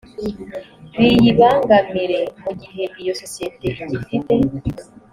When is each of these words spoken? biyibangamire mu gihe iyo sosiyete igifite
biyibangamire 0.99 2.19
mu 2.43 2.51
gihe 2.61 2.83
iyo 3.01 3.13
sosiyete 3.21 3.65
igifite 3.71 4.33